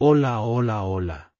Hola, 0.00 0.42
hola, 0.42 0.84
hola. 0.84 1.32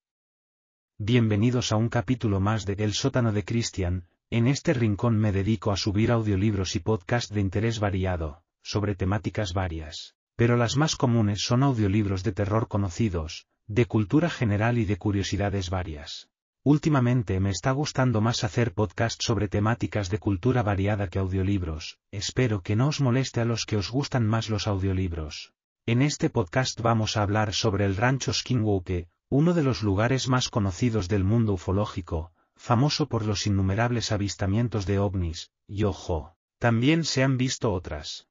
Bienvenidos 0.98 1.70
a 1.70 1.76
un 1.76 1.88
capítulo 1.88 2.40
más 2.40 2.66
de 2.66 2.72
El 2.72 2.92
sótano 2.92 3.30
de 3.30 3.44
Cristian, 3.44 4.08
en 4.30 4.48
este 4.48 4.74
rincón 4.74 5.16
me 5.16 5.30
dedico 5.30 5.70
a 5.70 5.76
subir 5.76 6.10
audiolibros 6.10 6.74
y 6.74 6.80
podcasts 6.80 7.32
de 7.32 7.40
interés 7.40 7.78
variado, 7.78 8.42
sobre 8.60 8.96
temáticas 8.96 9.52
varias, 9.52 10.16
pero 10.34 10.56
las 10.56 10.76
más 10.76 10.96
comunes 10.96 11.40
son 11.40 11.62
audiolibros 11.62 12.24
de 12.24 12.32
terror 12.32 12.66
conocidos, 12.66 13.46
de 13.68 13.86
cultura 13.86 14.28
general 14.28 14.78
y 14.78 14.86
de 14.86 14.96
curiosidades 14.96 15.70
varias. 15.70 16.28
Últimamente 16.64 17.38
me 17.38 17.50
está 17.50 17.70
gustando 17.70 18.20
más 18.20 18.42
hacer 18.42 18.74
podcasts 18.74 19.24
sobre 19.24 19.46
temáticas 19.46 20.10
de 20.10 20.18
cultura 20.18 20.64
variada 20.64 21.06
que 21.06 21.20
audiolibros, 21.20 22.00
espero 22.10 22.62
que 22.62 22.74
no 22.74 22.88
os 22.88 23.00
moleste 23.00 23.40
a 23.40 23.44
los 23.44 23.66
que 23.66 23.76
os 23.76 23.88
gustan 23.88 24.26
más 24.26 24.50
los 24.50 24.66
audiolibros. 24.66 25.52
En 25.88 26.02
este 26.02 26.28
podcast 26.28 26.82
vamos 26.82 27.16
a 27.16 27.22
hablar 27.22 27.54
sobre 27.54 27.86
el 27.86 27.96
rancho 27.96 28.34
Skinwalker, 28.34 29.08
uno 29.30 29.54
de 29.54 29.62
los 29.62 29.82
lugares 29.82 30.28
más 30.28 30.50
conocidos 30.50 31.08
del 31.08 31.24
mundo 31.24 31.54
ufológico, 31.54 32.30
famoso 32.56 33.08
por 33.08 33.24
los 33.24 33.46
innumerables 33.46 34.12
avistamientos 34.12 34.84
de 34.84 34.98
ovnis, 34.98 35.50
y 35.66 35.84
ojo, 35.84 36.36
también 36.58 37.04
se 37.04 37.22
han 37.22 37.38
visto 37.38 37.72
otras. 37.72 38.28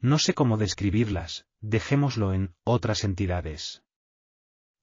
No 0.00 0.18
sé 0.18 0.32
cómo 0.32 0.56
describirlas, 0.56 1.44
dejémoslo 1.60 2.32
en 2.32 2.54
otras 2.64 3.04
entidades. 3.04 3.82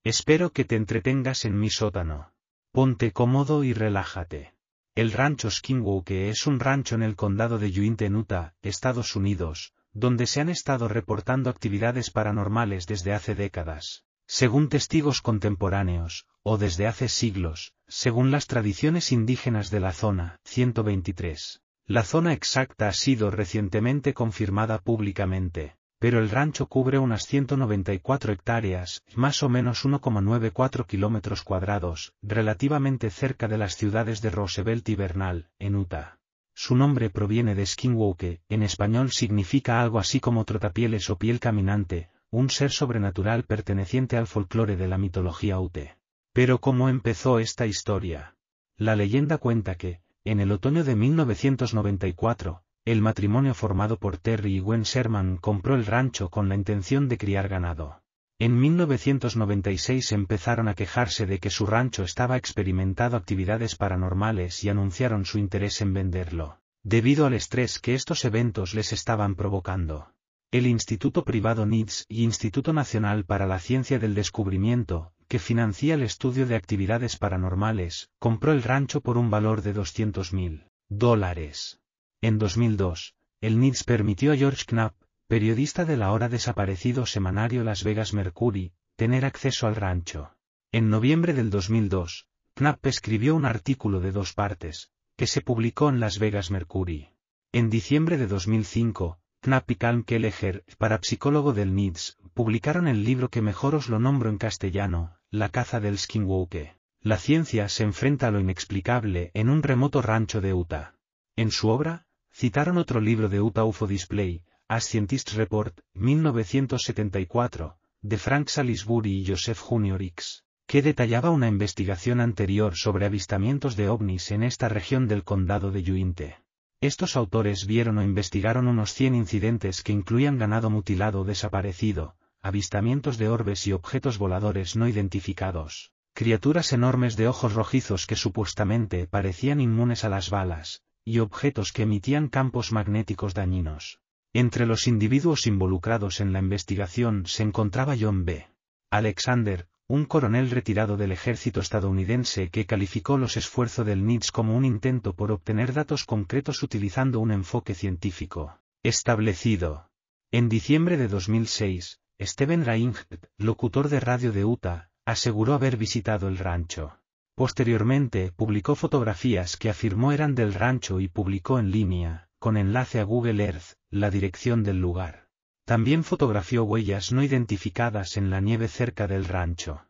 Espero 0.04 0.52
que 0.52 0.66
te 0.66 0.76
entretengas 0.76 1.44
en 1.44 1.60
mi 1.60 1.72
sótano. 1.72 2.36
Ponte 2.72 3.12
cómodo 3.14 3.64
y 3.64 3.74
relájate. 3.74 4.54
El 4.94 5.12
rancho 5.12 5.50
Skinwalker 5.50 6.30
es 6.30 6.46
un 6.46 6.60
rancho 6.60 6.94
en 6.94 7.02
el 7.02 7.16
condado 7.16 7.58
de 7.58 7.70
Uintah 7.70 8.54
Estados 8.62 9.16
Unidos, 9.16 9.73
donde 9.94 10.28
se 10.28 10.42
han 10.42 10.50
estado 10.50 10.88
reportando 10.88 11.50
actividades 11.50 12.12
paranormales 12.12 12.88
desde 12.88 13.14
hace 13.14 13.36
décadas, 13.36 14.04
según 14.28 14.70
testigos 14.70 15.22
contemporáneos, 15.22 16.26
o 16.44 16.58
desde 16.58 16.88
hace 16.88 17.08
siglos, 17.08 17.74
según 17.88 18.32
las 18.32 18.48
tradiciones 18.48 19.12
indígenas 19.12 19.70
de 19.72 19.80
la 19.80 19.94
zona. 19.94 20.38
123. 20.44 21.62
La 21.86 22.04
zona 22.04 22.34
exacta 22.34 22.88
ha 22.88 22.94
sido 22.94 23.32
recientemente 23.32 24.14
confirmada 24.14 24.80
públicamente 24.80 25.76
pero 26.04 26.20
el 26.20 26.30
rancho 26.30 26.68
cubre 26.68 27.00
unas 27.00 27.26
194 27.28 28.34
hectáreas, 28.34 29.04
más 29.16 29.42
o 29.42 29.48
menos 29.48 29.86
1,94 29.86 30.86
kilómetros 30.86 31.44
cuadrados, 31.44 32.12
relativamente 32.22 33.10
cerca 33.10 33.48
de 33.48 33.58
las 33.58 33.78
ciudades 33.78 34.22
de 34.22 34.30
Roosevelt 34.30 34.90
y 34.90 34.96
Bernal, 34.96 35.48
en 35.60 35.78
Utah. 35.78 36.20
Su 36.56 36.76
nombre 36.76 37.10
proviene 37.10 37.56
de 37.56 37.66
Skinwalker, 37.66 38.40
en 38.48 38.64
español 38.64 39.12
significa 39.12 39.82
algo 39.82 40.00
así 40.00 40.20
como 40.20 40.46
trotapieles 40.46 41.10
o 41.10 41.18
piel 41.18 41.40
caminante, 41.40 42.10
un 42.30 42.50
ser 42.50 42.72
sobrenatural 42.72 43.44
perteneciente 43.44 44.18
al 44.18 44.28
folclore 44.28 44.76
de 44.76 44.88
la 44.88 44.98
mitología 44.98 45.60
Ute. 45.60 45.98
Pero 46.32 46.60
¿cómo 46.60 46.90
empezó 46.90 47.40
esta 47.40 47.66
historia? 47.66 48.36
La 48.78 48.96
leyenda 48.96 49.38
cuenta 49.38 49.76
que, 49.76 50.02
en 50.24 50.40
el 50.40 50.52
otoño 50.52 50.84
de 50.84 50.96
1994, 50.96 52.64
el 52.86 53.02
matrimonio 53.02 53.54
formado 53.54 53.98
por 53.98 54.18
Terry 54.18 54.56
y 54.56 54.60
Gwen 54.60 54.84
Sherman 54.84 55.38
compró 55.38 55.76
el 55.76 55.86
rancho 55.86 56.30
con 56.30 56.50
la 56.50 56.56
intención 56.56 57.08
de 57.08 57.18
criar 57.18 57.48
ganado. 57.48 58.03
En 58.46 58.60
1996 58.60 60.12
empezaron 60.12 60.68
a 60.68 60.74
quejarse 60.74 61.26
de 61.26 61.40
que 61.40 61.50
su 61.50 61.66
rancho 61.66 62.04
estaba 62.04 62.36
experimentando 62.36 63.16
actividades 63.16 63.78
paranormales 63.78 64.66
y 64.66 64.68
anunciaron 64.68 65.24
su 65.24 65.38
interés 65.38 65.80
en 65.80 65.94
venderlo, 65.94 66.60
debido 66.84 67.26
al 67.26 67.36
estrés 67.36 67.80
que 67.80 67.94
estos 67.94 68.26
eventos 68.26 68.74
les 68.74 68.92
estaban 68.92 69.36
provocando. 69.36 70.12
El 70.52 70.68
Instituto 70.68 71.24
Privado 71.24 71.66
NIDS 71.66 72.06
y 72.10 72.26
Instituto 72.26 72.74
Nacional 72.74 73.24
para 73.24 73.48
la 73.48 73.60
Ciencia 73.60 73.98
del 73.98 74.14
Descubrimiento, 74.14 75.14
que 75.30 75.40
financia 75.40 75.94
el 75.94 76.04
estudio 76.04 76.46
de 76.46 76.58
actividades 76.58 77.16
paranormales, 77.16 78.10
compró 78.20 78.52
el 78.52 78.62
rancho 78.62 79.00
por 79.00 79.18
un 79.18 79.30
valor 79.30 79.62
de 79.62 79.72
200 79.72 80.34
mil 80.34 80.66
dólares. 80.90 81.80
En 82.20 82.40
2002, 82.40 83.16
el 83.40 83.62
NIDS 83.62 83.86
permitió 83.86 84.34
a 84.34 84.36
George 84.36 84.66
Knapp, 84.68 84.96
periodista 85.28 85.86
del 85.86 86.02
ahora 86.02 86.30
desaparecido 86.30 87.06
semanario 87.06 87.64
Las 87.64 87.84
Vegas 87.84 88.14
Mercury, 88.14 88.74
tener 88.96 89.26
acceso 89.26 89.68
al 89.68 89.76
rancho. 89.76 90.36
En 90.72 90.90
noviembre 90.90 91.34
del 91.34 91.50
2002, 91.50 92.28
Knapp 92.56 92.86
escribió 92.86 93.36
un 93.36 93.46
artículo 93.46 94.00
de 94.00 94.12
dos 94.12 94.34
partes, 94.34 94.92
que 95.16 95.28
se 95.28 95.42
publicó 95.42 95.90
en 95.90 96.00
Las 96.00 96.20
Vegas 96.20 96.52
Mercury. 96.52 97.10
En 97.52 97.70
diciembre 97.70 98.18
de 98.18 98.28
2005, 98.28 99.20
Knapp 99.42 99.72
y 99.72 99.76
Calm 99.76 100.04
Kelleher, 100.04 100.64
parapsicólogo 100.78 101.54
del 101.54 101.76
NIDS, 101.76 102.18
publicaron 102.34 102.88
el 102.88 103.04
libro 103.04 103.30
que 103.30 103.42
mejor 103.42 103.76
os 103.76 103.90
lo 103.90 104.00
nombro 104.00 104.30
en 104.30 104.38
castellano, 104.38 105.18
La 105.30 105.50
caza 105.50 105.80
del 105.80 105.98
Skinwalker. 105.98 106.78
La 107.02 107.18
ciencia 107.18 107.70
se 107.70 107.84
enfrenta 107.84 108.28
a 108.28 108.32
lo 108.32 108.40
inexplicable 108.40 109.32
en 109.34 109.50
un 109.50 109.62
remoto 109.62 110.02
rancho 110.02 110.42
de 110.42 110.54
Utah. 110.54 110.96
En 111.36 111.52
su 111.52 111.68
obra, 111.70 112.08
Citaron 112.36 112.80
otro 112.80 113.00
libro 113.00 113.30
de 113.30 113.40
Utah 113.42 113.64
UFO 113.64 113.86
Display, 113.86 114.44
A 114.70 114.80
Scientist 114.80 115.34
Report, 115.34 115.78
1974, 115.94 117.78
de 118.02 118.18
Frank 118.18 118.48
Salisbury 118.48 119.20
y 119.20 119.26
Joseph 119.28 119.60
Junior 119.60 120.02
X, 120.02 120.46
que 120.66 120.82
detallaba 120.82 121.32
una 121.32 121.50
investigación 121.50 122.22
anterior 122.22 122.76
sobre 122.76 123.06
avistamientos 123.06 123.76
de 123.76 123.90
ovnis 123.90 124.32
en 124.32 124.42
esta 124.42 124.70
región 124.70 125.08
del 125.08 125.24
condado 125.24 125.70
de 125.72 125.92
Uintah. 125.92 126.44
Estos 126.80 127.16
autores 127.18 127.66
vieron 127.66 127.98
o 127.98 128.04
investigaron 128.04 128.68
unos 128.68 128.94
100 128.94 129.16
incidentes 129.16 129.84
que 129.84 129.92
incluían 129.92 130.38
ganado 130.38 130.70
mutilado 130.70 131.22
o 131.22 131.24
desaparecido, 131.26 132.16
avistamientos 132.42 133.18
de 133.18 133.30
orbes 133.30 133.68
y 133.68 133.74
objetos 133.74 134.18
voladores 134.18 134.76
no 134.76 134.88
identificados, 134.88 135.92
criaturas 136.14 136.74
enormes 136.74 137.16
de 137.16 137.28
ojos 137.28 137.54
rojizos 137.54 138.08
que 138.08 138.16
supuestamente 138.16 139.08
parecían 139.08 139.60
inmunes 139.60 140.04
a 140.04 140.10
las 140.10 140.30
balas, 140.30 140.84
y 141.06 141.20
objetos 141.20 141.74
que 141.74 141.84
emitían 141.84 142.28
campos 142.30 142.72
magnéticos 142.72 143.34
dañinos. 143.34 144.00
Entre 144.36 144.66
los 144.66 144.88
individuos 144.88 145.46
involucrados 145.46 146.20
en 146.20 146.34
la 146.34 146.40
investigación 146.40 147.28
se 147.28 147.44
encontraba 147.44 147.96
John 148.00 148.26
B. 148.26 148.48
Alexander, 148.90 149.68
un 149.88 150.06
coronel 150.06 150.50
retirado 150.50 150.98
del 150.98 151.12
ejército 151.12 151.60
estadounidense 151.60 152.50
que 152.50 152.66
calificó 152.66 153.20
los 153.20 153.38
esfuerzos 153.38 153.86
del 153.86 154.08
NIDS 154.08 154.32
como 154.32 154.58
un 154.58 154.66
intento 154.66 155.14
por 155.14 155.32
obtener 155.32 155.72
datos 155.72 156.06
concretos 156.06 156.64
utilizando 156.64 157.20
un 157.20 157.32
enfoque 157.32 157.76
científico 157.76 158.60
establecido. 158.82 159.92
En 160.32 160.50
diciembre 160.50 160.98
de 160.98 161.08
2006, 161.10 162.00
Steven 162.20 162.66
Raing, 162.66 162.96
locutor 163.38 163.88
de 163.88 164.00
radio 164.00 164.32
de 164.32 164.46
Utah, 164.46 164.90
aseguró 165.06 165.54
haber 165.54 165.78
visitado 165.78 166.28
el 166.28 166.40
rancho. 166.40 166.98
Posteriormente 167.36 168.32
publicó 168.32 168.74
fotografías 168.74 169.58
que 169.58 169.70
afirmó 169.70 170.12
eran 170.12 170.34
del 170.34 170.56
rancho 170.56 171.00
y 171.00 171.08
publicó 171.08 171.60
en 171.60 171.70
línea, 171.70 172.30
con 172.40 172.58
enlace 172.58 173.00
a 173.00 173.04
Google 173.04 173.44
Earth, 173.44 173.76
la 173.94 174.10
dirección 174.10 174.64
del 174.64 174.80
lugar. 174.80 175.28
También 175.66 176.04
fotografió 176.04 176.64
huellas 176.64 177.12
no 177.12 177.22
identificadas 177.22 178.18
en 178.18 178.32
la 178.32 178.42
nieve 178.42 178.68
cerca 178.68 179.06
del 179.06 179.26
rancho. 179.26 179.86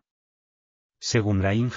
Según 0.99 1.41
Raing, 1.41 1.71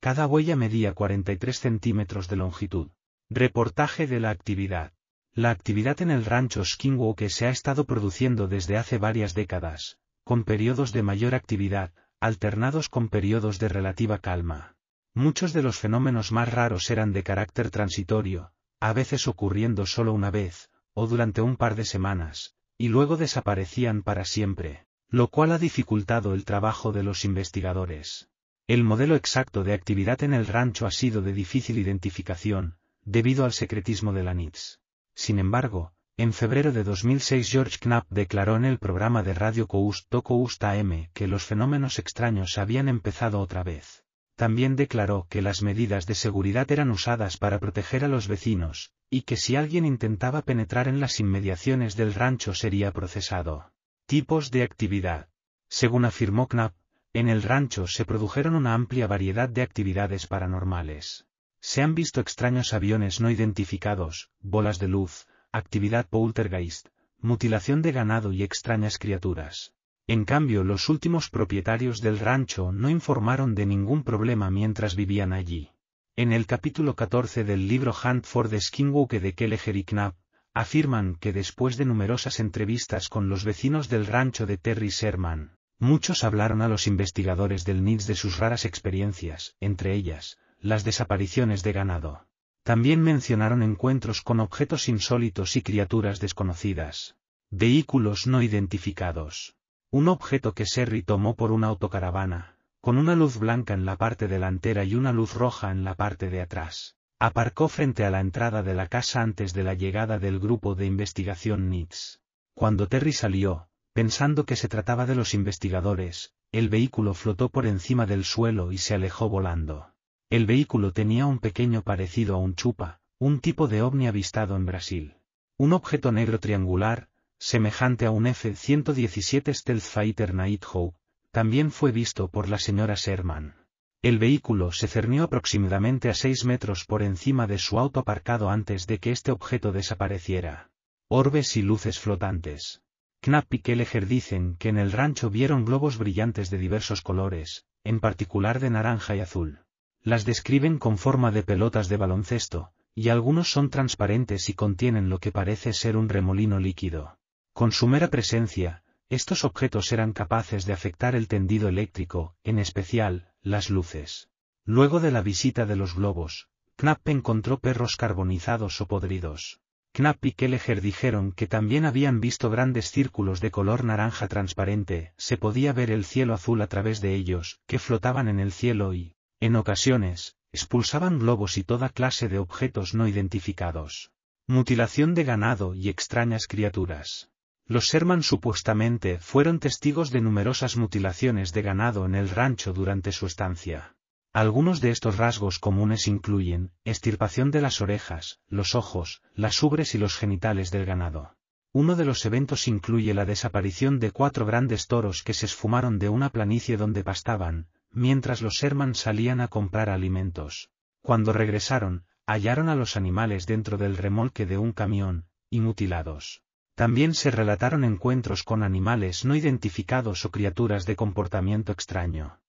cada 0.00 0.26
huella 0.26 0.56
medía 0.56 0.92
43 0.92 1.56
centímetros 1.56 2.26
de 2.26 2.34
longitud. 2.34 2.90
Reportaje 3.30 4.08
de 4.08 4.18
la 4.18 4.30
actividad. 4.30 4.92
La 5.34 5.50
actividad 5.50 6.02
en 6.02 6.10
el 6.10 6.24
rancho 6.24 6.64
Skinwalker 6.64 7.30
se 7.30 7.46
ha 7.46 7.50
estado 7.50 7.84
produciendo 7.84 8.48
desde 8.48 8.76
hace 8.76 8.98
varias 8.98 9.32
décadas, 9.32 9.98
con 10.24 10.42
periodos 10.42 10.92
de 10.92 11.04
mayor 11.04 11.36
actividad, 11.36 11.92
alternados 12.18 12.88
con 12.88 13.08
periodos 13.08 13.60
de 13.60 13.68
relativa 13.68 14.18
calma. 14.18 14.74
Muchos 15.14 15.52
de 15.52 15.62
los 15.62 15.78
fenómenos 15.78 16.32
más 16.32 16.52
raros 16.52 16.90
eran 16.90 17.12
de 17.12 17.22
carácter 17.22 17.70
transitorio, 17.70 18.52
a 18.80 18.92
veces 18.92 19.28
ocurriendo 19.28 19.86
solo 19.86 20.12
una 20.12 20.32
vez, 20.32 20.71
o 20.94 21.06
durante 21.06 21.40
un 21.40 21.56
par 21.56 21.74
de 21.74 21.84
semanas, 21.84 22.54
y 22.78 22.88
luego 22.88 23.16
desaparecían 23.16 24.02
para 24.02 24.24
siempre, 24.24 24.86
lo 25.08 25.28
cual 25.28 25.52
ha 25.52 25.58
dificultado 25.58 26.34
el 26.34 26.44
trabajo 26.44 26.92
de 26.92 27.02
los 27.02 27.24
investigadores. 27.24 28.28
El 28.66 28.84
modelo 28.84 29.16
exacto 29.16 29.64
de 29.64 29.74
actividad 29.74 30.22
en 30.22 30.34
el 30.34 30.46
rancho 30.46 30.86
ha 30.86 30.90
sido 30.90 31.20
de 31.20 31.32
difícil 31.32 31.78
identificación, 31.78 32.78
debido 33.04 33.44
al 33.44 33.52
secretismo 33.52 34.12
de 34.12 34.22
la 34.22 34.34
NITS. 34.34 34.80
Sin 35.14 35.38
embargo, 35.38 35.92
en 36.16 36.32
febrero 36.32 36.72
de 36.72 36.84
2006 36.84 37.50
George 37.50 37.78
Knapp 37.80 38.06
declaró 38.10 38.56
en 38.56 38.64
el 38.64 38.78
programa 38.78 39.22
de 39.22 39.34
radio 39.34 39.66
Coast 39.66 40.12
Coast 40.22 40.62
AM 40.62 41.08
que 41.12 41.26
los 41.26 41.44
fenómenos 41.44 41.98
extraños 41.98 42.58
habían 42.58 42.88
empezado 42.88 43.40
otra 43.40 43.62
vez. 43.62 44.04
También 44.36 44.76
declaró 44.76 45.26
que 45.28 45.42
las 45.42 45.62
medidas 45.62 46.06
de 46.06 46.14
seguridad 46.14 46.70
eran 46.70 46.90
usadas 46.90 47.36
para 47.36 47.58
proteger 47.58 48.04
a 48.04 48.08
los 48.08 48.28
vecinos, 48.28 48.92
y 49.12 49.22
que 49.22 49.36
si 49.36 49.56
alguien 49.56 49.84
intentaba 49.84 50.40
penetrar 50.40 50.88
en 50.88 50.98
las 50.98 51.20
inmediaciones 51.20 51.96
del 51.96 52.14
rancho 52.14 52.54
sería 52.54 52.92
procesado. 52.92 53.70
Tipos 54.06 54.50
de 54.50 54.62
actividad. 54.62 55.28
Según 55.68 56.06
afirmó 56.06 56.48
Knapp, 56.48 56.74
en 57.12 57.28
el 57.28 57.42
rancho 57.42 57.86
se 57.86 58.06
produjeron 58.06 58.54
una 58.54 58.72
amplia 58.72 59.06
variedad 59.06 59.50
de 59.50 59.60
actividades 59.60 60.26
paranormales. 60.26 61.26
Se 61.60 61.82
han 61.82 61.94
visto 61.94 62.22
extraños 62.22 62.72
aviones 62.72 63.20
no 63.20 63.30
identificados, 63.30 64.30
bolas 64.40 64.78
de 64.78 64.88
luz, 64.88 65.26
actividad 65.52 66.08
poltergeist, 66.08 66.88
mutilación 67.18 67.82
de 67.82 67.92
ganado 67.92 68.32
y 68.32 68.42
extrañas 68.42 68.96
criaturas. 68.96 69.74
En 70.06 70.24
cambio, 70.24 70.64
los 70.64 70.88
últimos 70.88 71.28
propietarios 71.28 72.00
del 72.00 72.18
rancho 72.18 72.72
no 72.72 72.88
informaron 72.88 73.54
de 73.54 73.66
ningún 73.66 74.04
problema 74.04 74.50
mientras 74.50 74.96
vivían 74.96 75.34
allí. 75.34 75.70
En 76.14 76.34
el 76.34 76.44
capítulo 76.44 76.94
14 76.94 77.42
del 77.42 77.68
libro 77.68 77.94
Hunt 78.04 78.26
for 78.26 78.50
the 78.50 78.60
Skinwalker 78.60 79.22
de 79.22 79.32
Kelleher 79.32 79.82
Knapp, 79.82 80.14
afirman 80.52 81.14
que 81.14 81.32
después 81.32 81.78
de 81.78 81.86
numerosas 81.86 82.38
entrevistas 82.38 83.08
con 83.08 83.30
los 83.30 83.44
vecinos 83.44 83.88
del 83.88 84.04
rancho 84.04 84.44
de 84.44 84.58
Terry 84.58 84.90
Sherman, 84.90 85.56
muchos 85.78 86.22
hablaron 86.22 86.60
a 86.60 86.68
los 86.68 86.86
investigadores 86.86 87.64
del 87.64 87.82
NIDS 87.82 88.06
de 88.08 88.14
sus 88.14 88.36
raras 88.36 88.66
experiencias, 88.66 89.56
entre 89.58 89.94
ellas, 89.94 90.36
las 90.60 90.84
desapariciones 90.84 91.62
de 91.62 91.72
ganado. 91.72 92.26
También 92.62 93.00
mencionaron 93.00 93.62
encuentros 93.62 94.20
con 94.20 94.38
objetos 94.40 94.90
insólitos 94.90 95.56
y 95.56 95.62
criaturas 95.62 96.20
desconocidas. 96.20 97.16
Vehículos 97.48 98.26
no 98.26 98.42
identificados. 98.42 99.56
Un 99.90 100.08
objeto 100.08 100.52
que 100.52 100.66
Serry 100.66 101.02
tomó 101.02 101.36
por 101.36 101.52
una 101.52 101.68
autocaravana, 101.68 102.58
con 102.82 102.98
una 102.98 103.14
luz 103.14 103.38
blanca 103.38 103.74
en 103.74 103.84
la 103.84 103.96
parte 103.96 104.26
delantera 104.26 104.82
y 104.82 104.96
una 104.96 105.12
luz 105.12 105.34
roja 105.34 105.70
en 105.70 105.84
la 105.84 105.94
parte 105.94 106.30
de 106.30 106.40
atrás. 106.40 106.96
Aparcó 107.20 107.68
frente 107.68 108.04
a 108.04 108.10
la 108.10 108.18
entrada 108.18 108.64
de 108.64 108.74
la 108.74 108.88
casa 108.88 109.22
antes 109.22 109.54
de 109.54 109.62
la 109.62 109.74
llegada 109.74 110.18
del 110.18 110.40
grupo 110.40 110.74
de 110.74 110.86
investigación 110.86 111.70
NITS. 111.70 112.20
Cuando 112.54 112.88
Terry 112.88 113.12
salió, 113.12 113.68
pensando 113.92 114.44
que 114.46 114.56
se 114.56 114.66
trataba 114.66 115.06
de 115.06 115.14
los 115.14 115.32
investigadores, 115.32 116.34
el 116.50 116.68
vehículo 116.68 117.14
flotó 117.14 117.50
por 117.50 117.66
encima 117.66 118.04
del 118.04 118.24
suelo 118.24 118.72
y 118.72 118.78
se 118.78 118.94
alejó 118.94 119.28
volando. 119.28 119.94
El 120.28 120.46
vehículo 120.46 120.92
tenía 120.92 121.26
un 121.26 121.38
pequeño 121.38 121.82
parecido 121.82 122.34
a 122.34 122.38
un 122.38 122.56
chupa, 122.56 123.00
un 123.20 123.38
tipo 123.38 123.68
de 123.68 123.82
ovni 123.82 124.08
avistado 124.08 124.56
en 124.56 124.66
Brasil. 124.66 125.18
Un 125.56 125.72
objeto 125.72 126.10
negro 126.10 126.40
triangular, 126.40 127.08
semejante 127.38 128.06
a 128.06 128.10
un 128.10 128.26
F-117 128.26 129.54
Stealth 129.54 129.82
Fighter 129.82 130.34
Nighthawk, 130.34 130.96
también 131.32 131.70
fue 131.70 131.92
visto 131.92 132.28
por 132.28 132.48
la 132.48 132.58
señora 132.58 132.94
Sherman. 132.94 133.56
El 134.02 134.18
vehículo 134.18 134.70
se 134.70 134.86
cernió 134.86 135.24
aproximadamente 135.24 136.10
a 136.10 136.14
6 136.14 136.44
metros 136.44 136.84
por 136.84 137.02
encima 137.02 137.46
de 137.46 137.58
su 137.58 137.78
auto 137.78 138.00
aparcado 138.00 138.50
antes 138.50 138.86
de 138.86 138.98
que 138.98 139.12
este 139.12 139.32
objeto 139.32 139.72
desapareciera. 139.72 140.70
Orbes 141.08 141.56
y 141.56 141.62
luces 141.62 141.98
flotantes. 141.98 142.82
Knapp 143.22 143.54
y 143.54 143.60
Kelleher 143.60 144.06
dicen 144.06 144.56
que 144.56 144.68
en 144.68 144.76
el 144.76 144.92
rancho 144.92 145.30
vieron 145.30 145.64
globos 145.64 145.96
brillantes 145.96 146.50
de 146.50 146.58
diversos 146.58 147.00
colores, 147.00 147.64
en 147.84 148.00
particular 148.00 148.60
de 148.60 148.70
naranja 148.70 149.16
y 149.16 149.20
azul. 149.20 149.60
Las 150.02 150.24
describen 150.24 150.78
con 150.78 150.98
forma 150.98 151.30
de 151.30 151.44
pelotas 151.44 151.88
de 151.88 151.96
baloncesto, 151.96 152.72
y 152.94 153.08
algunos 153.08 153.50
son 153.50 153.70
transparentes 153.70 154.48
y 154.48 154.54
contienen 154.54 155.08
lo 155.08 155.18
que 155.18 155.32
parece 155.32 155.72
ser 155.72 155.96
un 155.96 156.08
remolino 156.08 156.58
líquido. 156.58 157.16
Con 157.52 157.70
su 157.70 157.86
mera 157.86 158.08
presencia, 158.08 158.81
estos 159.12 159.44
objetos 159.44 159.92
eran 159.92 160.14
capaces 160.14 160.64
de 160.64 160.72
afectar 160.72 161.14
el 161.14 161.28
tendido 161.28 161.68
eléctrico, 161.68 162.34
en 162.44 162.58
especial, 162.58 163.28
las 163.42 163.68
luces. 163.68 164.30
Luego 164.64 165.00
de 165.00 165.10
la 165.10 165.20
visita 165.20 165.66
de 165.66 165.76
los 165.76 165.94
globos, 165.94 166.48
Knapp 166.76 167.06
encontró 167.08 167.58
perros 167.58 167.96
carbonizados 167.96 168.80
o 168.80 168.86
podridos. 168.86 169.60
Knapp 169.92 170.24
y 170.24 170.32
Kelleher 170.32 170.80
dijeron 170.80 171.32
que 171.32 171.46
también 171.46 171.84
habían 171.84 172.20
visto 172.20 172.48
grandes 172.48 172.90
círculos 172.90 173.42
de 173.42 173.50
color 173.50 173.84
naranja 173.84 174.28
transparente, 174.28 175.12
se 175.18 175.36
podía 175.36 175.74
ver 175.74 175.90
el 175.90 176.06
cielo 176.06 176.32
azul 176.32 176.62
a 176.62 176.68
través 176.68 177.02
de 177.02 177.14
ellos, 177.14 177.60
que 177.66 177.78
flotaban 177.78 178.28
en 178.28 178.40
el 178.40 178.50
cielo 178.50 178.94
y, 178.94 179.16
en 179.40 179.56
ocasiones, 179.56 180.36
expulsaban 180.52 181.18
globos 181.18 181.58
y 181.58 181.64
toda 181.64 181.90
clase 181.90 182.28
de 182.28 182.38
objetos 182.38 182.94
no 182.94 183.06
identificados. 183.06 184.10
Mutilación 184.46 185.12
de 185.12 185.24
ganado 185.24 185.74
y 185.74 185.90
extrañas 185.90 186.46
criaturas. 186.46 187.28
Los 187.66 187.84
Sherman 187.84 188.22
supuestamente 188.22 189.18
fueron 189.18 189.58
testigos 189.58 190.10
de 190.10 190.20
numerosas 190.20 190.76
mutilaciones 190.76 191.52
de 191.52 191.62
ganado 191.62 192.04
en 192.04 192.14
el 192.14 192.28
rancho 192.28 192.72
durante 192.72 193.12
su 193.12 193.26
estancia. 193.26 193.96
Algunos 194.32 194.80
de 194.80 194.90
estos 194.90 195.18
rasgos 195.18 195.58
comunes 195.58 196.08
incluyen, 196.08 196.72
estirpación 196.84 197.50
de 197.50 197.60
las 197.60 197.80
orejas, 197.80 198.40
los 198.48 198.74
ojos, 198.74 199.22
las 199.34 199.62
ubres 199.62 199.94
y 199.94 199.98
los 199.98 200.16
genitales 200.16 200.70
del 200.70 200.86
ganado. 200.86 201.36
Uno 201.72 201.96
de 201.96 202.04
los 202.04 202.24
eventos 202.26 202.66
incluye 202.68 203.14
la 203.14 203.24
desaparición 203.24 204.00
de 204.00 204.10
cuatro 204.10 204.44
grandes 204.44 204.86
toros 204.88 205.22
que 205.22 205.32
se 205.32 205.46
esfumaron 205.46 205.98
de 205.98 206.08
una 206.08 206.30
planicie 206.30 206.76
donde 206.76 207.04
pastaban, 207.04 207.68
mientras 207.90 208.42
los 208.42 208.54
Sherman 208.54 208.94
salían 208.94 209.40
a 209.40 209.48
comprar 209.48 209.88
alimentos. 209.88 210.70
Cuando 211.02 211.32
regresaron, 211.32 212.04
hallaron 212.26 212.68
a 212.68 212.74
los 212.74 212.96
animales 212.96 213.46
dentro 213.46 213.78
del 213.78 213.96
remolque 213.96 214.46
de 214.46 214.58
un 214.58 214.72
camión, 214.72 215.26
y 215.48 215.60
mutilados. 215.60 216.42
También 216.74 217.14
se 217.14 217.30
relataron 217.30 217.84
encuentros 217.84 218.42
con 218.42 218.62
animales 218.62 219.24
no 219.24 219.36
identificados 219.36 220.24
o 220.24 220.30
criaturas 220.30 220.86
de 220.86 220.96
comportamiento 220.96 221.72
extraño. 221.72 222.40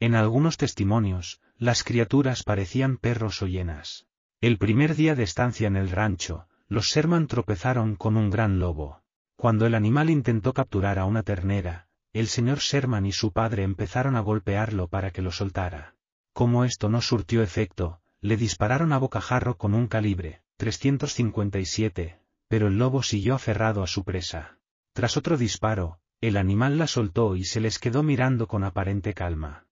En 0.00 0.14
algunos 0.14 0.56
testimonios, 0.56 1.40
las 1.56 1.84
criaturas 1.84 2.42
parecían 2.42 2.96
perros 2.96 3.42
o 3.42 3.46
hienas. 3.46 4.06
El 4.40 4.58
primer 4.58 4.94
día 4.94 5.14
de 5.14 5.22
estancia 5.22 5.68
en 5.68 5.76
el 5.76 5.90
rancho, 5.90 6.48
los 6.66 6.86
Sherman 6.86 7.26
tropezaron 7.26 7.96
con 7.96 8.16
un 8.16 8.30
gran 8.30 8.58
lobo. 8.58 9.02
Cuando 9.36 9.66
el 9.66 9.74
animal 9.74 10.08
intentó 10.08 10.52
capturar 10.52 10.98
a 10.98 11.04
una 11.04 11.22
ternera, 11.22 11.88
el 12.12 12.28
señor 12.28 12.58
Sherman 12.58 13.06
y 13.06 13.12
su 13.12 13.32
padre 13.32 13.62
empezaron 13.62 14.16
a 14.16 14.20
golpearlo 14.20 14.88
para 14.88 15.10
que 15.10 15.22
lo 15.22 15.30
soltara. 15.30 15.94
Como 16.32 16.64
esto 16.64 16.88
no 16.88 17.00
surtió 17.00 17.42
efecto, 17.42 18.00
le 18.20 18.36
dispararon 18.36 18.92
a 18.92 18.98
bocajarro 18.98 19.56
con 19.56 19.74
un 19.74 19.86
calibre 19.86 20.42
357, 20.56 22.19
pero 22.50 22.66
el 22.66 22.78
lobo 22.78 23.04
siguió 23.04 23.36
aferrado 23.36 23.84
a 23.84 23.86
su 23.86 24.02
presa. 24.02 24.58
Tras 24.92 25.16
otro 25.16 25.38
disparo, 25.38 26.00
el 26.20 26.36
animal 26.36 26.78
la 26.78 26.88
soltó 26.88 27.36
y 27.36 27.44
se 27.44 27.60
les 27.60 27.78
quedó 27.78 28.02
mirando 28.02 28.48
con 28.48 28.64
aparente 28.64 29.14
calma. 29.14 29.68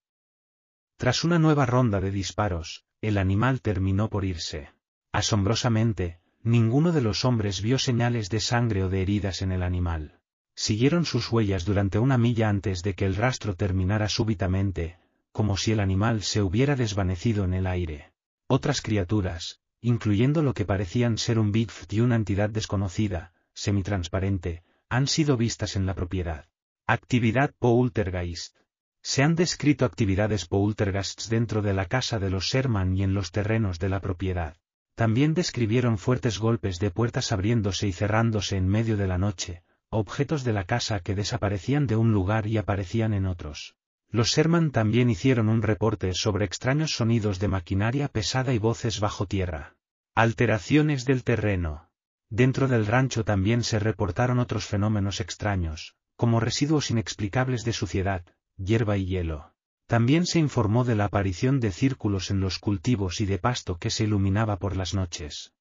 Tras 0.97 1.25
una 1.25 1.41
nueva 1.41 1.67
ronda 1.67 2.01
de 2.01 2.13
disparos, 2.13 2.85
el 3.01 3.19
animal 3.19 3.63
terminó 3.63 4.09
por 4.09 4.25
irse. 4.25 4.71
Asombrosamente, 5.11 6.21
ninguno 6.45 6.93
de 6.93 7.01
los 7.01 7.25
hombres 7.25 7.63
vio 7.63 7.81
señales 7.81 8.31
de 8.31 8.39
sangre 8.39 8.85
o 8.85 8.89
de 8.89 9.03
heridas 9.03 9.43
en 9.43 9.51
el 9.51 9.65
animal. 9.65 10.21
Siguieron 10.55 11.05
sus 11.05 11.33
huellas 11.33 11.65
durante 11.65 11.99
una 11.99 12.17
milla 12.17 12.49
antes 12.49 12.85
de 12.85 12.95
que 12.95 13.07
el 13.07 13.17
rastro 13.17 13.57
terminara 13.57 14.09
súbitamente, 14.09 15.01
como 15.33 15.57
si 15.57 15.73
el 15.73 15.81
animal 15.81 16.23
se 16.23 16.43
hubiera 16.43 16.77
desvanecido 16.77 17.43
en 17.43 17.55
el 17.55 17.67
aire. 17.67 18.13
Otras 18.47 18.83
criaturas, 18.83 19.59
incluyendo 19.81 20.43
lo 20.43 20.55
que 20.55 20.65
parecían 20.65 21.19
ser 21.19 21.39
un 21.39 21.53
Bigfoot 21.53 21.93
y 21.93 22.01
una 22.01 22.17
entidad 22.17 22.51
desconocida, 22.51 23.33
semitransparente, 23.55 24.63
han 24.89 25.07
sido 25.07 25.37
vistas 25.37 25.77
en 25.77 25.87
la 25.87 25.95
propiedad. 25.95 26.47
Actividad 26.87 27.55
Poltergeist. 27.59 28.57
Se 29.03 29.23
han 29.23 29.35
descrito 29.35 29.85
actividades 29.85 30.47
poltergeists 30.47 31.29
dentro 31.29 31.63
de 31.63 31.75
la 31.75 31.87
casa 31.87 32.19
de 32.19 32.31
los 32.31 32.45
Sherman 32.45 32.97
y 32.97 33.03
en 33.03 33.15
los 33.15 33.31
terrenos 33.31 33.79
de 33.79 33.89
la 33.89 34.01
propiedad. 34.01 34.57
También 34.95 35.35
describieron 35.35 35.99
fuertes 35.99 36.39
golpes 36.39 36.79
de 36.81 36.91
puertas 36.91 37.31
abriéndose 37.31 37.87
y 37.87 37.93
cerrándose 37.93 38.57
en 38.57 38.67
medio 38.67 38.97
de 38.97 39.07
la 39.07 39.19
noche, 39.19 39.63
objetos 39.91 40.43
de 40.43 40.53
la 40.53 40.65
casa 40.65 41.01
que 41.01 41.15
desaparecían 41.15 41.87
de 41.87 41.97
un 41.97 42.13
lugar 42.13 42.47
y 42.47 42.59
aparecían 42.59 43.15
en 43.15 43.27
otros. 43.27 43.77
Los 44.11 44.31
Sherman 44.31 44.71
también 44.71 45.11
hicieron 45.11 45.49
un 45.51 45.61
reporte 45.61 46.15
sobre 46.15 46.47
extraños 46.47 46.93
sonidos 46.93 47.39
de 47.39 47.49
maquinaria 47.49 48.09
pesada 48.09 48.55
y 48.55 48.59
voces 48.59 49.01
bajo 49.01 49.27
tierra. 49.27 49.77
Alteraciones 50.15 51.05
del 51.05 51.25
terreno. 51.25 51.91
Dentro 52.31 52.69
del 52.69 52.87
rancho 52.87 53.25
también 53.25 53.63
se 53.63 53.79
reportaron 53.79 54.39
otros 54.39 54.65
fenómenos 54.65 55.21
extraños, 55.21 55.95
como 56.17 56.41
residuos 56.41 56.91
inexplicables 56.91 57.65
de 57.65 57.73
suciedad, 57.73 58.25
hierba 58.57 58.97
y 58.97 59.07
hielo. 59.07 59.55
También 59.87 60.27
se 60.27 60.39
informó 60.39 60.85
de 60.85 60.95
la 60.95 61.07
aparición 61.07 61.61
de 61.61 61.73
círculos 61.73 62.31
en 62.31 62.41
los 62.41 62.59
cultivos 62.59 63.21
y 63.21 63.27
de 63.27 63.39
pasto 63.39 63.77
que 63.79 63.91
se 63.91 64.05
iluminaba 64.05 64.59
por 64.59 64.77
las 64.77 64.95
noches. 64.95 65.53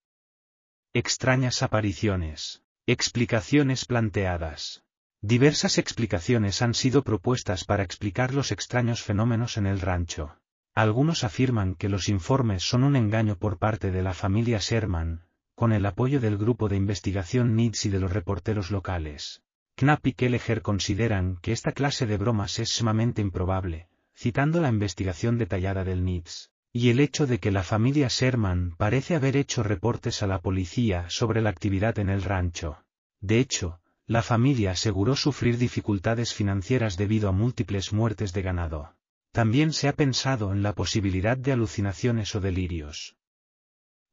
Extrañas 0.93 1.63
apariciones. 1.63 2.63
Explicaciones 2.85 3.85
planteadas. 3.85 4.83
Diversas 5.21 5.79
explicaciones 5.79 6.61
han 6.61 6.75
sido 6.75 7.03
propuestas 7.03 7.65
para 7.65 7.83
explicar 7.83 8.33
los 8.33 8.51
extraños 8.51 9.01
fenómenos 9.01 9.57
en 9.57 9.65
el 9.65 9.81
rancho. 9.81 10.37
Algunos 10.75 11.23
afirman 11.23 11.73
que 11.73 11.89
los 11.89 12.07
informes 12.07 12.61
son 12.61 12.83
un 12.83 12.95
engaño 12.95 13.35
por 13.35 13.57
parte 13.57 13.89
de 13.89 14.03
la 14.03 14.13
familia 14.13 14.59
Sherman, 14.59 15.23
con 15.55 15.73
el 15.73 15.87
apoyo 15.87 16.19
del 16.19 16.37
grupo 16.37 16.69
de 16.69 16.75
investigación 16.75 17.55
NIDS 17.55 17.87
y 17.87 17.89
de 17.89 17.99
los 17.99 18.13
reporteros 18.13 18.69
locales. 18.69 19.41
Knapp 19.75 20.05
y 20.05 20.13
Kelleher 20.13 20.61
consideran 20.61 21.37
que 21.41 21.51
esta 21.51 21.71
clase 21.71 22.05
de 22.05 22.17
bromas 22.17 22.59
es 22.59 22.69
sumamente 22.69 23.23
improbable, 23.23 23.89
citando 24.15 24.61
la 24.61 24.69
investigación 24.69 25.39
detallada 25.39 25.83
del 25.83 26.05
NIDS, 26.05 26.51
y 26.71 26.91
el 26.91 26.99
hecho 26.99 27.25
de 27.25 27.39
que 27.39 27.49
la 27.49 27.63
familia 27.63 28.07
Sherman 28.07 28.75
parece 28.77 29.15
haber 29.15 29.35
hecho 29.35 29.63
reportes 29.63 30.21
a 30.21 30.27
la 30.27 30.41
policía 30.41 31.09
sobre 31.09 31.41
la 31.41 31.49
actividad 31.49 31.97
en 31.97 32.09
el 32.09 32.21
rancho. 32.21 32.83
De 33.19 33.39
hecho, 33.39 33.79
la 34.07 34.23
familia 34.23 34.71
aseguró 34.71 35.17
sufrir 35.17 35.57
dificultades 35.57 36.33
financieras 36.33 36.95
debido 36.95 37.27
a 37.27 37.33
múltiples 37.33 37.91
muertes 37.91 38.31
de 38.31 38.41
ganado. 38.41 38.95
También 39.33 39.73
se 39.73 39.89
ha 39.89 39.93
pensado 39.93 40.53
en 40.53 40.63
la 40.63 40.73
posibilidad 40.73 41.37
de 41.37 41.51
alucinaciones 41.51 42.33
o 42.33 42.39
delirios. 42.39 43.17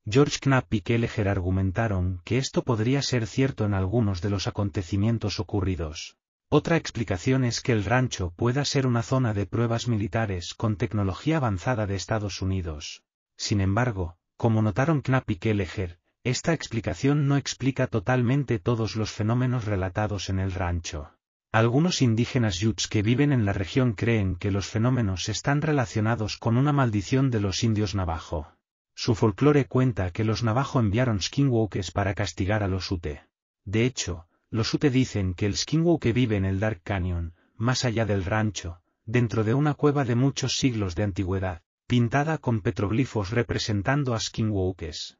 George 0.04 0.38
Knapp 0.40 0.74
y 0.74 0.80
Kelleher 0.80 1.28
argumentaron 1.28 2.20
que 2.24 2.38
esto 2.38 2.62
podría 2.62 3.00
ser 3.02 3.26
cierto 3.28 3.64
en 3.64 3.72
algunos 3.72 4.20
de 4.20 4.30
los 4.30 4.48
acontecimientos 4.48 5.38
ocurridos. 5.38 6.18
Otra 6.50 6.76
explicación 6.76 7.44
es 7.44 7.60
que 7.60 7.72
el 7.72 7.84
rancho 7.84 8.32
pueda 8.36 8.64
ser 8.64 8.86
una 8.86 9.02
zona 9.02 9.32
de 9.32 9.46
pruebas 9.46 9.88
militares 9.88 10.54
con 10.54 10.76
tecnología 10.76 11.36
avanzada 11.36 11.86
de 11.86 11.94
Estados 11.94 12.42
Unidos. 12.42 13.04
Sin 13.36 13.60
embargo, 13.60 14.18
como 14.36 14.60
notaron 14.60 15.00
Knapp 15.00 15.30
y 15.30 15.36
Kelleher, 15.36 16.00
esta 16.24 16.54
explicación 16.54 17.28
no 17.28 17.36
explica 17.36 17.86
totalmente 17.86 18.58
todos 18.58 18.96
los 18.96 19.12
fenómenos 19.12 19.66
relatados 19.66 20.30
en 20.30 20.38
el 20.38 20.52
rancho. 20.52 21.10
Algunos 21.52 22.00
indígenas 22.00 22.58
Yuts 22.60 22.88
que 22.88 23.02
viven 23.02 23.30
en 23.30 23.44
la 23.44 23.52
región 23.52 23.92
creen 23.92 24.34
que 24.36 24.50
los 24.50 24.66
fenómenos 24.66 25.28
están 25.28 25.60
relacionados 25.60 26.38
con 26.38 26.56
una 26.56 26.72
maldición 26.72 27.30
de 27.30 27.40
los 27.40 27.62
indios 27.62 27.94
navajo. 27.94 28.50
Su 28.94 29.14
folclore 29.14 29.66
cuenta 29.66 30.10
que 30.12 30.24
los 30.24 30.42
navajo 30.42 30.80
enviaron 30.80 31.20
skinwalkers 31.20 31.90
para 31.90 32.14
castigar 32.14 32.62
a 32.62 32.68
los 32.68 32.90
Ute. 32.90 33.26
De 33.66 33.84
hecho, 33.84 34.26
los 34.48 34.72
Ute 34.72 34.88
dicen 34.88 35.34
que 35.34 35.44
el 35.44 35.58
skinwalker 35.58 36.14
vive 36.14 36.36
en 36.36 36.46
el 36.46 36.58
Dark 36.58 36.80
Canyon, 36.82 37.34
más 37.56 37.84
allá 37.84 38.06
del 38.06 38.24
rancho, 38.24 38.80
dentro 39.04 39.44
de 39.44 39.52
una 39.52 39.74
cueva 39.74 40.04
de 40.04 40.14
muchos 40.14 40.56
siglos 40.56 40.94
de 40.94 41.02
antigüedad, 41.02 41.60
pintada 41.86 42.38
con 42.38 42.62
petroglifos 42.62 43.30
representando 43.30 44.14
a 44.14 44.20
skinwalkers. 44.20 45.18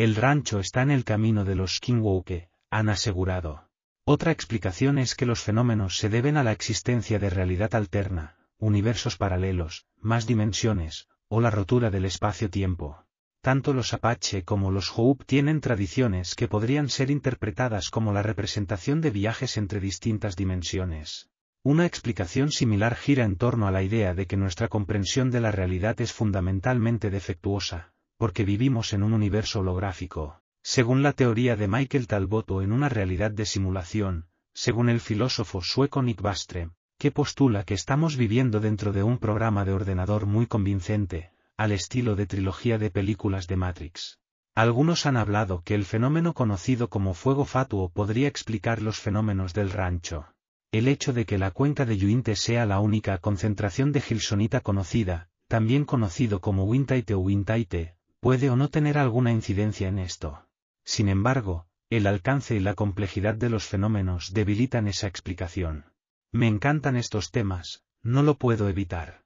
El 0.00 0.16
rancho 0.16 0.60
está 0.60 0.80
en 0.80 0.90
el 0.90 1.04
camino 1.04 1.44
de 1.44 1.54
los 1.54 1.76
skinwalker, 1.76 2.48
han 2.70 2.88
asegurado. 2.88 3.68
Otra 4.06 4.32
explicación 4.32 4.96
es 4.96 5.14
que 5.14 5.26
los 5.26 5.42
fenómenos 5.42 5.98
se 5.98 6.08
deben 6.08 6.38
a 6.38 6.42
la 6.42 6.52
existencia 6.52 7.18
de 7.18 7.28
realidad 7.28 7.74
alterna, 7.74 8.38
universos 8.56 9.18
paralelos, 9.18 9.84
más 10.00 10.26
dimensiones, 10.26 11.06
o 11.28 11.42
la 11.42 11.50
rotura 11.50 11.90
del 11.90 12.06
espacio-tiempo. 12.06 13.04
Tanto 13.42 13.74
los 13.74 13.92
Apache 13.92 14.42
como 14.42 14.70
los 14.70 14.90
Hoop 14.96 15.26
tienen 15.26 15.60
tradiciones 15.60 16.34
que 16.34 16.48
podrían 16.48 16.88
ser 16.88 17.10
interpretadas 17.10 17.90
como 17.90 18.14
la 18.14 18.22
representación 18.22 19.02
de 19.02 19.10
viajes 19.10 19.58
entre 19.58 19.80
distintas 19.80 20.34
dimensiones. 20.34 21.28
Una 21.62 21.84
explicación 21.84 22.52
similar 22.52 22.94
gira 22.94 23.24
en 23.24 23.36
torno 23.36 23.68
a 23.68 23.70
la 23.70 23.82
idea 23.82 24.14
de 24.14 24.26
que 24.26 24.38
nuestra 24.38 24.68
comprensión 24.68 25.30
de 25.30 25.42
la 25.42 25.52
realidad 25.52 26.00
es 26.00 26.14
fundamentalmente 26.14 27.10
defectuosa, 27.10 27.89
porque 28.20 28.44
vivimos 28.44 28.92
en 28.92 29.02
un 29.02 29.14
universo 29.14 29.60
holográfico, 29.60 30.42
según 30.62 31.02
la 31.02 31.14
teoría 31.14 31.56
de 31.56 31.68
Michael 31.68 32.06
Talbot 32.06 32.50
o 32.50 32.60
en 32.60 32.70
una 32.70 32.90
realidad 32.90 33.30
de 33.30 33.46
simulación, 33.46 34.26
según 34.52 34.90
el 34.90 35.00
filósofo 35.00 35.62
sueco 35.62 36.02
Nick 36.02 36.20
Baström, 36.20 36.72
que 36.98 37.12
postula 37.12 37.64
que 37.64 37.72
estamos 37.72 38.18
viviendo 38.18 38.60
dentro 38.60 38.92
de 38.92 39.02
un 39.02 39.16
programa 39.16 39.64
de 39.64 39.72
ordenador 39.72 40.26
muy 40.26 40.46
convincente, 40.46 41.32
al 41.56 41.72
estilo 41.72 42.14
de 42.14 42.26
trilogía 42.26 42.76
de 42.76 42.90
películas 42.90 43.46
de 43.46 43.56
Matrix. 43.56 44.18
Algunos 44.54 45.06
han 45.06 45.16
hablado 45.16 45.62
que 45.62 45.74
el 45.74 45.86
fenómeno 45.86 46.34
conocido 46.34 46.90
como 46.90 47.14
fuego 47.14 47.46
fatuo 47.46 47.88
podría 47.88 48.28
explicar 48.28 48.82
los 48.82 49.00
fenómenos 49.00 49.54
del 49.54 49.70
rancho. 49.70 50.26
El 50.72 50.88
hecho 50.88 51.14
de 51.14 51.24
que 51.24 51.38
la 51.38 51.52
cuenca 51.52 51.86
de 51.86 51.96
Yuinte 51.96 52.36
sea 52.36 52.66
la 52.66 52.80
única 52.80 53.16
concentración 53.16 53.92
de 53.92 54.02
gilsonita 54.02 54.60
conocida, 54.60 55.30
también 55.48 55.86
conocido 55.86 56.42
como 56.42 56.64
Wintaite 56.64 57.14
o 57.14 57.20
Wintaite, 57.20 57.96
puede 58.20 58.50
o 58.50 58.56
no 58.56 58.68
tener 58.68 58.98
alguna 58.98 59.32
incidencia 59.32 59.88
en 59.88 59.98
esto. 59.98 60.46
Sin 60.84 61.08
embargo, 61.08 61.66
el 61.90 62.06
alcance 62.06 62.54
y 62.54 62.60
la 62.60 62.74
complejidad 62.74 63.34
de 63.34 63.50
los 63.50 63.64
fenómenos 63.64 64.32
debilitan 64.32 64.86
esa 64.86 65.08
explicación. 65.08 65.86
Me 66.30 66.46
encantan 66.46 66.96
estos 66.96 67.32
temas, 67.32 67.82
no 68.02 68.22
lo 68.22 68.38
puedo 68.38 68.68
evitar. 68.68 69.24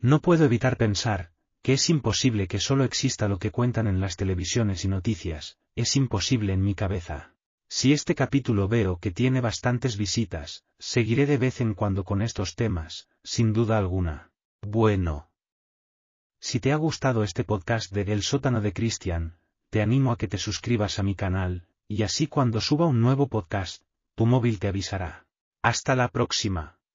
No 0.00 0.20
puedo 0.20 0.44
evitar 0.44 0.76
pensar, 0.76 1.30
que 1.62 1.74
es 1.74 1.88
imposible 1.88 2.48
que 2.48 2.58
solo 2.58 2.82
exista 2.82 3.28
lo 3.28 3.38
que 3.38 3.52
cuentan 3.52 3.86
en 3.86 4.00
las 4.00 4.16
televisiones 4.16 4.84
y 4.84 4.88
noticias, 4.88 5.58
es 5.76 5.94
imposible 5.94 6.52
en 6.52 6.62
mi 6.62 6.74
cabeza. 6.74 7.34
Si 7.68 7.92
este 7.92 8.14
capítulo 8.14 8.68
veo 8.68 8.98
que 8.98 9.12
tiene 9.12 9.40
bastantes 9.40 9.96
visitas, 9.96 10.64
seguiré 10.78 11.24
de 11.26 11.38
vez 11.38 11.60
en 11.60 11.74
cuando 11.74 12.04
con 12.04 12.20
estos 12.20 12.56
temas, 12.56 13.08
sin 13.22 13.52
duda 13.52 13.78
alguna. 13.78 14.32
Bueno. 14.60 15.31
Si 16.44 16.58
te 16.58 16.72
ha 16.72 16.76
gustado 16.76 17.22
este 17.22 17.44
podcast 17.44 17.92
de 17.92 18.02
El 18.12 18.24
sótano 18.24 18.60
de 18.60 18.72
Cristian, 18.72 19.38
te 19.70 19.80
animo 19.80 20.10
a 20.10 20.18
que 20.18 20.26
te 20.26 20.38
suscribas 20.38 20.98
a 20.98 21.04
mi 21.04 21.14
canal, 21.14 21.68
y 21.86 22.02
así 22.02 22.26
cuando 22.26 22.60
suba 22.60 22.84
un 22.86 23.00
nuevo 23.00 23.28
podcast, 23.28 23.84
tu 24.16 24.26
móvil 24.26 24.58
te 24.58 24.66
avisará. 24.66 25.24
Hasta 25.62 25.94
la 25.94 26.08
próxima. 26.08 26.80